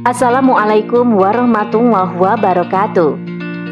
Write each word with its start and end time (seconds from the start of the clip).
Assalamualaikum 0.00 1.12
warahmatullahi 1.12 2.16
wabarakatuh. 2.16 3.20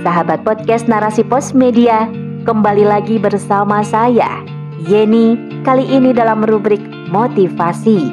Sahabat 0.05 0.45
podcast 0.45 0.85
Narasi 0.85 1.25
Pos 1.25 1.57
Media, 1.57 2.05
kembali 2.45 2.85
lagi 2.85 3.17
bersama 3.17 3.81
saya, 3.81 4.45
Yeni, 4.85 5.41
kali 5.65 5.89
ini 5.89 6.13
dalam 6.13 6.45
rubrik 6.45 6.85
motivasi. 7.09 8.13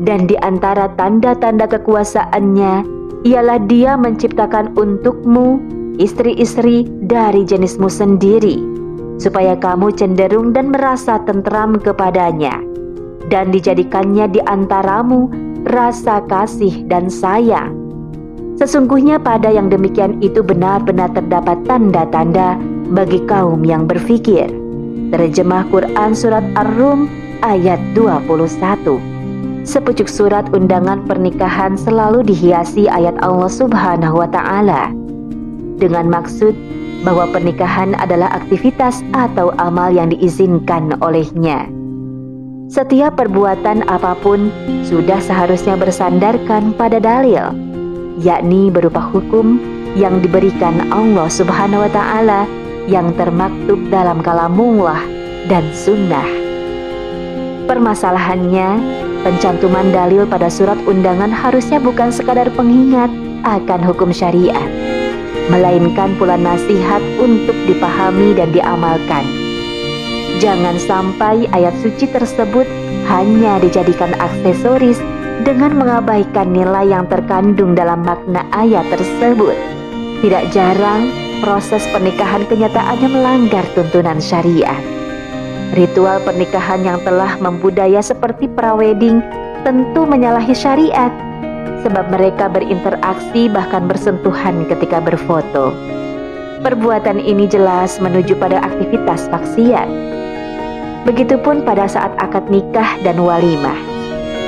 dan 0.05 0.29
di 0.29 0.37
antara 0.45 0.93
tanda-tanda 0.93 1.65
kekuasaannya 1.65 2.85
ialah 3.25 3.57
dia 3.65 3.97
menciptakan 3.97 4.77
untukmu 4.77 5.57
istri-istri 5.97 6.85
dari 7.09 7.41
jenismu 7.41 7.89
sendiri, 7.89 8.61
supaya 9.17 9.55
kamu 9.55 9.93
cenderung 9.95 10.51
dan 10.51 10.71
merasa 10.71 11.19
tentram 11.23 11.79
kepadanya, 11.79 12.59
dan 13.31 13.49
dijadikannya 13.49 14.29
di 14.31 14.41
antaramu 14.45 15.31
rasa 15.67 16.21
kasih 16.27 16.85
dan 16.87 17.09
sayang. 17.09 17.73
Sesungguhnya 18.55 19.19
pada 19.19 19.51
yang 19.51 19.67
demikian 19.67 20.23
itu 20.23 20.39
benar-benar 20.39 21.11
terdapat 21.11 21.59
tanda-tanda 21.67 22.55
bagi 22.95 23.19
kaum 23.27 23.67
yang 23.67 23.83
berfikir. 23.83 24.47
Terjemah 25.11 25.67
Quran 25.69 26.11
Surat 26.15 26.45
Ar-Rum 26.55 27.11
ayat 27.43 27.77
21 27.93 29.65
Sepucuk 29.65 30.05
surat 30.05 30.45
undangan 30.53 31.05
pernikahan 31.09 31.73
selalu 31.73 32.21
dihiasi 32.21 32.85
ayat 32.85 33.17
Allah 33.21 33.49
Subhanahu 33.49 34.21
wa 34.21 34.29
Ta'ala 34.29 35.04
dengan 35.77 36.09
maksud 36.09 36.53
bahwa 37.05 37.29
pernikahan 37.29 37.93
adalah 38.01 38.31
aktivitas 38.33 39.05
atau 39.13 39.53
amal 39.61 39.93
yang 39.93 40.09
diizinkan 40.09 40.97
olehnya. 41.05 41.69
Setiap 42.65 43.21
perbuatan 43.21 43.85
apa 43.85 44.17
pun 44.25 44.49
sudah 44.89 45.21
seharusnya 45.21 45.77
bersandarkan 45.77 46.73
pada 46.73 46.97
dalil, 46.97 47.53
yakni 48.17 48.73
berupa 48.73 48.99
hukum 48.99 49.61
yang 49.93 50.17
diberikan 50.19 50.89
Allah 50.89 51.29
Subhanahu 51.29 51.85
wa 51.85 51.91
Ta'ala 51.93 52.41
yang 52.89 53.13
termaktub 53.13 53.77
dalam 53.93 54.25
kalamullah 54.25 54.99
dan 55.45 55.61
sunnah. 55.77 56.25
Permasalahannya, 57.69 58.81
Pencantuman 59.25 59.89
dalil 59.89 60.29
pada 60.29 60.53
surat 60.53 60.77
undangan 60.85 61.33
harusnya 61.33 61.81
bukan 61.81 62.13
sekadar 62.13 62.45
pengingat 62.53 63.09
akan 63.41 63.81
hukum 63.81 64.13
syariat, 64.13 64.69
melainkan 65.49 66.17
pula 66.17 66.35
nasihat 66.35 67.01
untuk 67.21 67.55
dipahami 67.69 68.33
dan 68.33 68.49
diamalkan. 68.49 69.25
Jangan 70.41 70.75
sampai 70.81 71.47
ayat 71.55 71.73
suci 71.79 72.11
tersebut 72.11 72.67
hanya 73.07 73.61
dijadikan 73.61 74.11
aksesoris 74.19 74.99
dengan 75.45 75.77
mengabaikan 75.77 76.51
nilai 76.51 76.89
yang 76.89 77.05
terkandung 77.07 77.77
dalam 77.77 78.03
makna 78.03 78.43
ayat 78.51 78.83
tersebut. 78.91 79.55
Tidak 80.19 80.51
jarang 80.51 81.13
proses 81.39 81.85
pernikahan 81.93 82.43
kenyataannya 82.49 83.09
melanggar 83.11 83.63
tuntunan 83.77 84.17
syariat. 84.17 84.79
Ritual 85.75 86.23
pernikahan 86.23 86.81
yang 86.81 86.99
telah 87.03 87.35
membudaya 87.37 87.99
seperti 87.99 88.47
prawedding 88.47 89.19
tentu 89.65 90.05
menyalahi 90.05 90.53
syariat 90.53 91.11
sebab 91.85 92.09
mereka 92.09 92.49
berinteraksi 92.49 93.45
bahkan 93.45 93.85
bersentuhan 93.85 94.65
ketika 94.65 94.97
berfoto. 94.97 95.69
Perbuatan 96.65 97.21
ini 97.21 97.45
jelas 97.45 98.01
menuju 98.01 98.33
pada 98.41 98.57
aktivitas 98.65 99.29
maksiat. 99.29 99.85
Begitupun 101.05 101.61
pada 101.61 101.85
saat 101.85 102.09
akad 102.17 102.49
nikah 102.49 102.97
dan 103.05 103.21
walimah. 103.21 103.77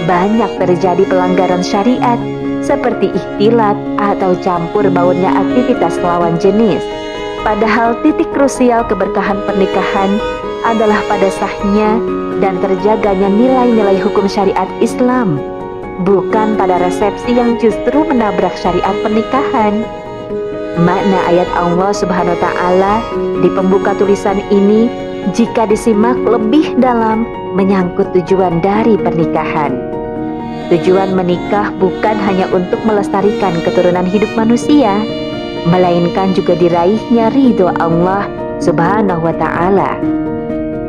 Banyak 0.09 0.58
terjadi 0.58 1.06
pelanggaran 1.06 1.62
syariat 1.62 2.18
seperti 2.66 3.14
ikhtilat 3.14 3.78
atau 4.02 4.34
campur 4.42 4.90
baurnya 4.90 5.30
aktivitas 5.30 6.02
lawan 6.02 6.42
jenis. 6.42 6.81
Padahal 7.46 8.02
titik 8.02 8.34
krusial 8.34 8.81
keberkahan 8.90 9.38
pernikahan 9.46 10.18
adalah 10.66 10.97
pada 11.06 11.30
sahnya 11.38 12.02
dan 12.42 12.58
terjaganya 12.66 13.30
nilai-nilai 13.30 14.02
hukum 14.02 14.26
syariat 14.26 14.68
Islam, 14.81 15.38
bukan 16.06 16.59
pada 16.59 16.78
resepsi 16.78 17.34
yang 17.34 17.58
justru 17.58 18.06
menabrak 18.06 18.53
syariat 18.59 18.94
pernikahan. 19.02 19.81
Makna 20.78 21.19
ayat 21.25 21.50
Allah 21.58 21.90
Subhanahu 21.90 22.38
wa 22.38 22.41
taala 22.44 22.94
di 23.41 23.50
pembuka 23.50 23.97
tulisan 23.97 24.38
ini 24.53 24.85
jika 25.34 25.66
disimak 25.66 26.19
lebih 26.22 26.78
dalam 26.78 27.25
menyangkut 27.58 28.13
tujuan 28.13 28.62
dari 28.62 28.94
pernikahan. 28.94 29.74
Tujuan 30.69 31.16
menikah 31.16 31.74
bukan 31.80 32.19
hanya 32.19 32.46
untuk 32.53 32.78
melestarikan 32.84 33.58
keturunan 33.64 34.06
hidup 34.06 34.29
manusia, 34.38 35.00
melainkan 35.66 36.35
juga 36.38 36.53
diraihnya 36.59 37.34
ridho 37.34 37.74
Allah 37.81 38.29
Subhanahu 38.62 39.25
wa 39.25 39.34
taala 39.34 39.97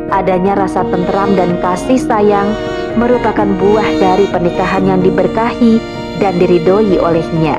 adanya 0.09 0.57
rasa 0.57 0.85
tentram 0.87 1.33
dan 1.37 1.57
kasih 1.61 1.97
sayang 1.97 2.49
merupakan 2.97 3.47
buah 3.59 3.89
dari 4.01 4.25
pernikahan 4.29 4.83
yang 4.85 4.99
diberkahi 4.99 5.79
dan 6.19 6.35
diridhoi 6.37 6.99
olehnya. 6.99 7.57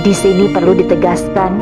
Di 0.00 0.16
sini 0.16 0.48
perlu 0.48 0.72
ditegaskan 0.78 1.60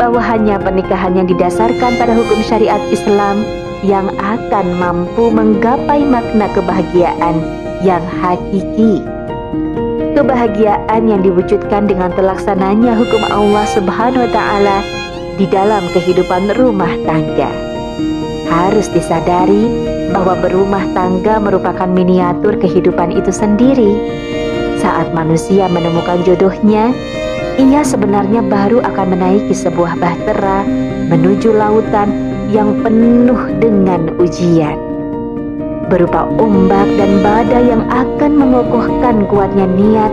bahwa 0.00 0.18
hanya 0.18 0.56
pernikahan 0.56 1.14
yang 1.14 1.28
didasarkan 1.28 2.00
pada 2.00 2.12
hukum 2.16 2.40
syariat 2.40 2.80
Islam 2.88 3.44
yang 3.84 4.08
akan 4.16 4.66
mampu 4.80 5.28
menggapai 5.28 6.02
makna 6.08 6.48
kebahagiaan 6.56 7.36
yang 7.84 8.02
hakiki. 8.24 9.04
Kebahagiaan 10.16 11.10
yang 11.10 11.20
diwujudkan 11.20 11.90
dengan 11.90 12.14
terlaksananya 12.14 12.96
hukum 12.96 13.20
Allah 13.28 13.66
Subhanahu 13.68 14.24
wa 14.24 14.30
taala 14.32 14.78
di 15.36 15.44
dalam 15.50 15.82
kehidupan 15.90 16.54
rumah 16.54 16.94
tangga 17.02 17.73
harus 18.48 18.88
disadari 18.92 19.70
bahwa 20.12 20.38
berumah 20.38 20.84
tangga 20.92 21.40
merupakan 21.40 21.88
miniatur 21.88 22.56
kehidupan 22.60 23.14
itu 23.14 23.32
sendiri. 23.32 23.92
Saat 24.78 25.16
manusia 25.16 25.66
menemukan 25.70 26.20
jodohnya, 26.28 26.92
ia 27.56 27.82
sebenarnya 27.86 28.42
baru 28.44 28.82
akan 28.82 29.16
menaiki 29.16 29.54
sebuah 29.54 29.96
bahtera 29.96 30.66
menuju 31.08 31.54
lautan 31.54 32.10
yang 32.50 32.82
penuh 32.82 33.38
dengan 33.62 34.12
ujian. 34.18 34.76
Berupa 35.88 36.26
ombak 36.40 36.88
dan 36.96 37.20
badai 37.20 37.64
yang 37.68 37.84
akan 37.92 38.32
mengokohkan 38.40 39.28
kuatnya 39.28 39.68
niat 39.68 40.12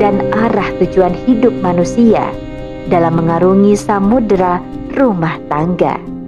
dan 0.00 0.32
arah 0.32 0.68
tujuan 0.80 1.12
hidup 1.12 1.52
manusia 1.60 2.32
dalam 2.88 3.20
mengarungi 3.20 3.76
samudera 3.76 4.58
rumah 4.96 5.36
tangga. 5.46 6.19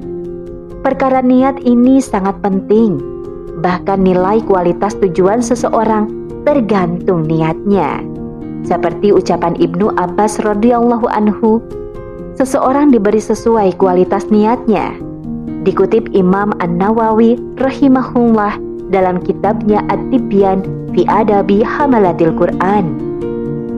Perkara 0.82 1.22
niat 1.22 1.62
ini 1.62 2.02
sangat 2.02 2.42
penting. 2.42 2.98
Bahkan 3.62 4.02
nilai 4.02 4.42
kualitas 4.42 4.98
tujuan 4.98 5.38
seseorang 5.38 6.10
tergantung 6.42 7.22
niatnya. 7.22 8.02
Seperti 8.66 9.14
ucapan 9.14 9.54
Ibnu 9.62 9.94
Abbas 9.94 10.42
radhiyallahu 10.42 11.06
anhu, 11.06 11.62
seseorang 12.34 12.90
diberi 12.90 13.22
sesuai 13.22 13.78
kualitas 13.78 14.26
niatnya. 14.26 14.98
Dikutip 15.62 16.10
Imam 16.18 16.50
An-Nawawi 16.58 17.38
rahimahullah 17.62 18.58
dalam 18.90 19.22
kitabnya 19.22 19.86
At-Tibyan 19.86 20.66
fi 20.90 21.06
Adabi 21.06 21.62
Hamalatil 21.62 22.34
Quran. 22.34 22.98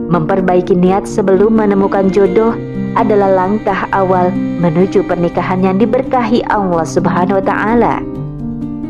Memperbaiki 0.09 0.73
niat 0.73 1.05
sebelum 1.05 1.61
menemukan 1.61 2.09
jodoh 2.09 2.57
adalah 2.97 3.29
langkah 3.29 3.85
awal 3.93 4.33
menuju 4.59 5.03
pernikahan 5.05 5.63
yang 5.63 5.75
diberkahi 5.77 6.43
Allah 6.47 6.85
Subhanahu 6.87 7.39
wa 7.39 7.45
taala. 7.45 7.95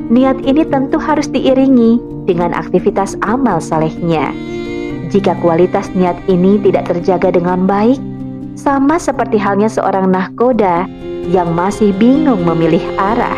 Niat 0.06 0.46
ini 0.46 0.62
tentu 0.70 1.02
harus 1.02 1.26
diiringi 1.26 1.98
dengan 2.30 2.54
aktivitas 2.54 3.18
amal 3.26 3.58
salehnya. 3.58 4.30
Jika 5.10 5.38
kualitas 5.42 5.90
niat 5.98 6.18
ini 6.30 6.62
tidak 6.62 6.90
terjaga 6.94 7.34
dengan 7.34 7.66
baik, 7.66 7.98
sama 8.54 9.02
seperti 9.02 9.42
halnya 9.42 9.70
seorang 9.70 10.10
nahkoda 10.14 10.86
yang 11.30 11.54
masih 11.58 11.90
bingung 11.98 12.46
memilih 12.46 12.82
arah. 13.02 13.38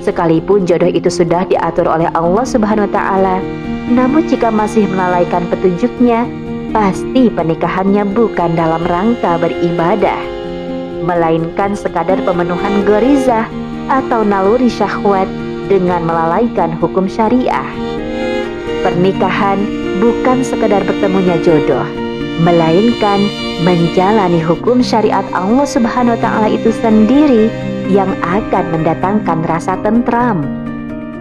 Sekalipun 0.00 0.64
jodoh 0.64 0.88
itu 0.88 1.10
sudah 1.12 1.44
diatur 1.44 1.90
oleh 1.90 2.08
Allah 2.14 2.46
Subhanahu 2.46 2.88
wa 2.88 2.94
taala, 2.94 3.36
namun 3.90 4.30
jika 4.30 4.48
masih 4.48 4.86
melalaikan 4.88 5.44
petunjuknya, 5.50 6.24
pasti 6.70 7.26
pernikahannya 7.28 8.06
bukan 8.14 8.54
dalam 8.54 8.86
rangka 8.86 9.36
beribadah, 9.42 10.18
melainkan 11.02 11.72
sekadar 11.74 12.20
pemenuhan 12.22 12.84
gerizah 12.84 13.48
atau 13.90 14.22
naluri 14.22 14.70
syahwat 14.70 15.26
dengan 15.66 16.06
melalaikan 16.06 16.70
hukum 16.78 17.10
syariah. 17.10 17.66
Pernikahan 18.80 19.60
bukan 20.00 20.40
sekadar 20.40 20.80
bertemunya 20.88 21.36
jodoh, 21.44 21.84
melainkan 22.40 23.20
menjalani 23.60 24.40
hukum 24.40 24.80
syariat 24.80 25.24
Allah 25.36 25.68
Subhanahu 25.68 26.16
wa 26.16 26.20
taala 26.20 26.48
itu 26.48 26.72
sendiri 26.72 27.52
yang 27.92 28.08
akan 28.24 28.72
mendatangkan 28.72 29.44
rasa 29.44 29.76
tentram. 29.84 30.46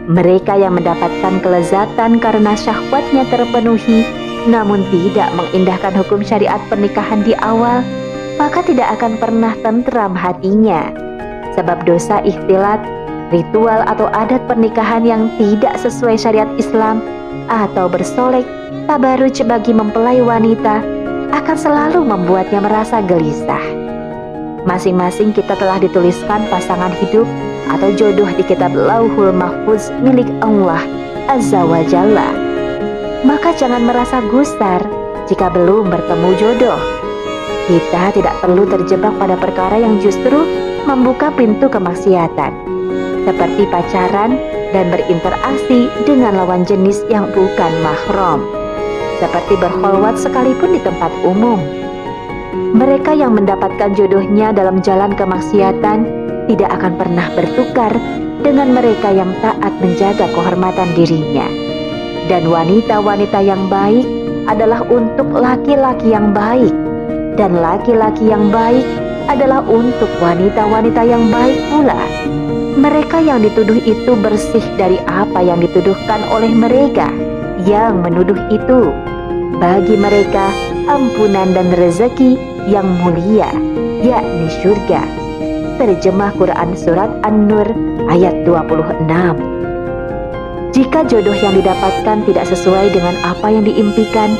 Mereka 0.09 0.57
yang 0.57 0.79
mendapatkan 0.79 1.43
kelezatan 1.43 2.17
karena 2.17 2.57
syahwatnya 2.57 3.27
terpenuhi 3.29 4.07
namun 4.47 4.87
tidak 4.87 5.29
mengindahkan 5.35 5.93
hukum 5.99 6.23
syariat 6.23 6.57
pernikahan 6.71 7.21
di 7.27 7.35
awal, 7.43 7.83
maka 8.39 8.63
tidak 8.63 8.87
akan 8.97 9.19
pernah 9.19 9.53
tentram 9.59 10.15
hatinya. 10.15 10.89
Sebab 11.59 11.83
dosa 11.83 12.23
ikhtilat, 12.23 12.79
ritual 13.35 13.83
atau 13.85 14.07
adat 14.15 14.39
pernikahan 14.47 15.03
yang 15.03 15.27
tidak 15.35 15.75
sesuai 15.77 16.15
syariat 16.15 16.47
Islam 16.55 17.03
atau 17.51 17.91
bersolek, 17.91 18.47
tabaruj 18.87 19.43
bagi 19.43 19.75
mempelai 19.75 20.23
wanita 20.23 20.79
akan 21.35 21.57
selalu 21.59 22.01
membuatnya 22.01 22.63
merasa 22.63 23.03
gelisah. 23.03 23.61
Masing-masing 24.63 25.35
kita 25.35 25.59
telah 25.59 25.77
dituliskan 25.77 26.47
pasangan 26.47 26.95
hidup 27.03 27.27
atau 27.69 27.91
jodoh 27.93 28.27
di 28.33 28.43
kitab 28.47 28.73
Lauhul 28.73 29.35
Mahfuz 29.35 29.93
milik 30.01 30.27
Allah 30.41 30.81
Azza 31.29 31.61
wa 31.61 31.85
Jalla 31.85 32.49
maka 33.23 33.51
jangan 33.51 33.83
merasa 33.83 34.23
gusar 34.31 34.79
jika 35.27 35.51
belum 35.51 35.91
bertemu 35.91 36.29
jodoh. 36.39 36.98
Kita 37.69 38.09
tidak 38.17 38.33
perlu 38.41 38.65
terjebak 38.65 39.13
pada 39.21 39.37
perkara 39.37 39.77
yang 39.77 40.01
justru 40.01 40.41
membuka 40.89 41.29
pintu 41.29 41.69
kemaksiatan, 41.69 42.49
seperti 43.29 43.69
pacaran 43.69 44.41
dan 44.73 44.89
berinteraksi 44.89 45.85
dengan 46.01 46.41
lawan 46.41 46.65
jenis 46.65 47.05
yang 47.13 47.29
bukan 47.29 47.69
mahram, 47.85 48.41
seperti 49.21 49.53
berholwat 49.61 50.17
sekalipun 50.17 50.73
di 50.73 50.81
tempat 50.81 51.13
umum. 51.21 51.61
Mereka 52.73 53.13
yang 53.13 53.37
mendapatkan 53.37 53.93
jodohnya 53.93 54.49
dalam 54.49 54.81
jalan 54.81 55.13
kemaksiatan 55.13 56.09
tidak 56.49 56.73
akan 56.73 56.97
pernah 56.97 57.29
bertukar 57.37 57.93
dengan 58.41 58.73
mereka 58.73 59.13
yang 59.13 59.29
taat 59.45 59.73
menjaga 59.77 60.25
kehormatan 60.33 60.89
dirinya 60.97 61.45
dan 62.29 62.45
wanita-wanita 62.49 63.41
yang 63.45 63.69
baik 63.69 64.05
adalah 64.49 64.81
untuk 64.89 65.29
laki-laki 65.33 66.13
yang 66.13 66.33
baik, 66.33 66.73
dan 67.39 67.55
laki-laki 67.55 68.27
yang 68.27 68.51
baik 68.51 68.83
adalah 69.31 69.63
untuk 69.63 70.11
wanita-wanita 70.19 71.07
yang 71.07 71.31
baik 71.31 71.55
pula. 71.71 71.95
Mereka 72.75 73.23
yang 73.23 73.39
dituduh 73.39 73.79
itu 73.79 74.11
bersih 74.19 74.61
dari 74.75 74.99
apa 75.07 75.39
yang 75.39 75.63
dituduhkan 75.63 76.19
oleh 76.27 76.51
mereka 76.51 77.07
yang 77.63 78.03
menuduh 78.03 78.35
itu. 78.51 78.91
Bagi 79.55 79.95
mereka, 79.95 80.51
ampunan 80.91 81.55
dan 81.55 81.71
rezeki 81.79 82.35
yang 82.67 82.87
mulia, 82.99 83.47
yakni 84.03 84.51
surga. 84.59 84.99
Terjemah 85.79 86.35
Quran 86.35 86.75
Surat 86.75 87.07
An-Nur 87.23 87.71
ayat 88.11 88.35
26 88.43 89.07
jika 90.69 91.01
jodoh 91.01 91.33
yang 91.33 91.57
didapatkan 91.57 92.29
tidak 92.29 92.45
sesuai 92.45 92.93
dengan 92.93 93.17
apa 93.25 93.49
yang 93.49 93.65
diimpikan, 93.65 94.37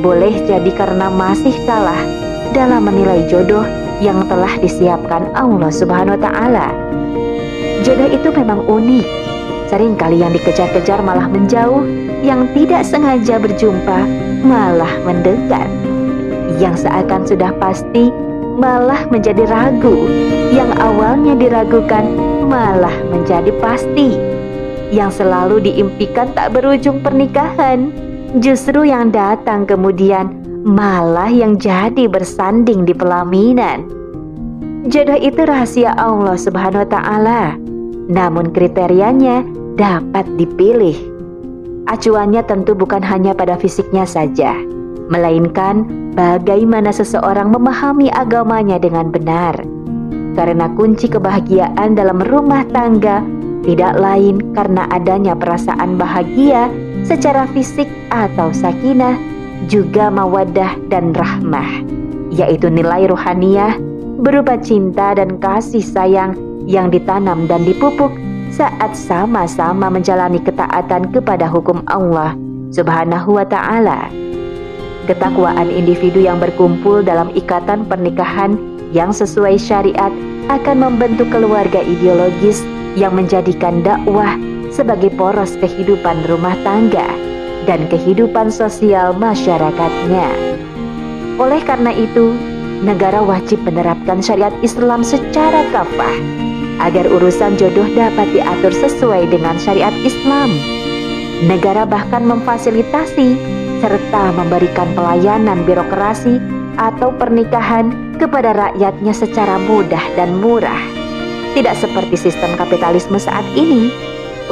boleh 0.00 0.32
jadi 0.48 0.72
karena 0.72 1.12
masih 1.12 1.52
kalah 1.68 2.25
dalam 2.52 2.86
menilai 2.86 3.26
jodoh 3.26 3.64
yang 3.98 4.26
telah 4.28 4.52
disiapkan 4.60 5.32
Allah 5.32 5.72
Subhanahu 5.72 6.14
wa 6.18 6.22
taala. 6.22 6.68
Jodoh 7.82 8.10
itu 8.12 8.28
memang 8.34 8.66
unik. 8.66 9.06
Seringkali 9.66 10.22
yang 10.22 10.30
dikejar-kejar 10.30 11.02
malah 11.02 11.26
menjauh, 11.26 11.82
yang 12.22 12.46
tidak 12.54 12.86
sengaja 12.86 13.40
berjumpa 13.42 13.98
malah 14.46 14.94
mendekat. 15.02 15.66
Yang 16.62 16.86
seakan 16.86 17.26
sudah 17.26 17.50
pasti 17.58 18.14
malah 18.56 19.04
menjadi 19.10 19.44
ragu, 19.50 20.06
yang 20.54 20.70
awalnya 20.78 21.34
diragukan 21.34 22.06
malah 22.46 22.94
menjadi 23.10 23.50
pasti 23.58 24.36
yang 24.94 25.10
selalu 25.10 25.58
diimpikan 25.66 26.30
tak 26.32 26.54
berujung 26.54 27.02
pernikahan, 27.02 27.90
justru 28.38 28.86
yang 28.86 29.10
datang 29.10 29.66
kemudian 29.66 30.45
malah 30.66 31.30
yang 31.30 31.54
jadi 31.62 32.10
bersanding 32.10 32.82
di 32.82 32.90
pelaminan. 32.90 33.86
Jodoh 34.90 35.18
itu 35.18 35.46
rahasia 35.46 35.94
Allah 35.94 36.34
Subhanahu 36.34 36.82
wa 36.82 36.90
taala. 36.90 37.42
Namun 38.10 38.50
kriterianya 38.50 39.46
dapat 39.78 40.26
dipilih. 40.34 40.98
Acuannya 41.86 42.42
tentu 42.42 42.74
bukan 42.74 42.98
hanya 42.98 43.30
pada 43.30 43.54
fisiknya 43.54 44.02
saja, 44.02 44.58
melainkan 45.06 45.86
bagaimana 46.18 46.90
seseorang 46.90 47.54
memahami 47.54 48.10
agamanya 48.10 48.82
dengan 48.82 49.14
benar. 49.14 49.54
Karena 50.34 50.66
kunci 50.74 51.06
kebahagiaan 51.06 51.94
dalam 51.94 52.18
rumah 52.26 52.66
tangga 52.74 53.22
tidak 53.62 53.94
lain 54.02 54.50
karena 54.50 54.90
adanya 54.90 55.38
perasaan 55.38 55.94
bahagia 55.94 56.66
secara 57.06 57.46
fisik 57.54 57.86
atau 58.10 58.50
sakinah, 58.50 59.14
juga 59.64 60.12
mawadah 60.12 60.76
dan 60.92 61.16
rahmah, 61.16 61.82
yaitu 62.28 62.68
nilai 62.68 63.08
rohaniah 63.08 63.80
berupa 64.20 64.60
cinta 64.60 65.16
dan 65.16 65.40
kasih 65.40 65.80
sayang 65.80 66.36
yang 66.68 66.92
ditanam 66.92 67.48
dan 67.48 67.64
dipupuk 67.64 68.12
saat 68.52 68.94
sama-sama 68.94 69.88
menjalani 69.88 70.40
ketaatan 70.40 71.10
kepada 71.12 71.48
hukum 71.48 71.82
Allah 71.88 72.36
Subhanahu 72.72 73.36
wa 73.40 73.46
taala. 73.48 74.08
Ketakwaan 75.06 75.70
individu 75.70 76.18
yang 76.18 76.42
berkumpul 76.42 77.04
dalam 77.06 77.30
ikatan 77.38 77.86
pernikahan 77.86 78.58
yang 78.90 79.14
sesuai 79.14 79.54
syariat 79.54 80.10
akan 80.50 80.76
membentuk 80.82 81.30
keluarga 81.30 81.78
ideologis 81.82 82.66
yang 82.98 83.14
menjadikan 83.14 83.86
dakwah 83.86 84.34
sebagai 84.72 85.14
poros 85.14 85.54
kehidupan 85.62 86.26
rumah 86.26 86.58
tangga 86.66 87.06
dan 87.64 87.88
kehidupan 87.88 88.52
sosial 88.52 89.16
masyarakatnya. 89.16 90.28
Oleh 91.40 91.64
karena 91.64 91.92
itu, 91.96 92.36
negara 92.84 93.24
wajib 93.24 93.64
menerapkan 93.64 94.20
syariat 94.20 94.52
Islam 94.60 95.00
secara 95.00 95.64
kafah 95.72 96.16
agar 96.80 97.08
urusan 97.08 97.56
jodoh 97.56 97.88
dapat 97.96 98.28
diatur 98.36 98.72
sesuai 98.72 99.32
dengan 99.32 99.56
syariat 99.56 99.94
Islam. 100.04 100.52
Negara 101.48 101.84
bahkan 101.84 102.24
memfasilitasi 102.24 103.36
serta 103.80 104.32
memberikan 104.32 104.88
pelayanan 104.96 105.64
birokrasi 105.68 106.40
atau 106.80 107.12
pernikahan 107.12 107.92
kepada 108.16 108.56
rakyatnya 108.56 109.12
secara 109.12 109.60
mudah 109.60 110.00
dan 110.16 110.40
murah. 110.40 110.80
Tidak 111.52 111.72
seperti 111.76 112.16
sistem 112.16 112.56
kapitalisme 112.56 113.16
saat 113.16 113.44
ini, 113.56 113.88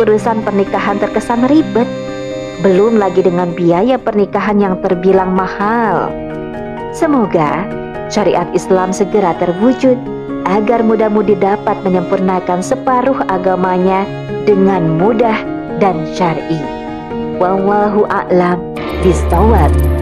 urusan 0.01 0.45
pernikahan 0.45 0.97
terkesan 1.01 1.45
ribet, 1.49 1.89
belum 2.63 3.01
lagi 3.01 3.25
dengan 3.25 3.51
biaya 3.57 3.99
pernikahan 3.99 4.61
yang 4.61 4.79
terbilang 4.85 5.35
mahal. 5.35 6.13
Semoga 6.95 7.67
syariat 8.13 8.47
Islam 8.55 8.95
segera 8.95 9.35
terwujud 9.41 9.97
agar 10.45 10.85
muda-mudi 10.85 11.35
dapat 11.41 11.81
menyempurnakan 11.83 12.61
separuh 12.61 13.25
agamanya 13.33 14.05
dengan 14.45 15.01
mudah 15.01 15.41
dan 15.81 16.05
syar'i. 16.13 16.61
Wallahu 17.41 18.07
a'lam 18.07 18.61
bishawab. 19.03 19.94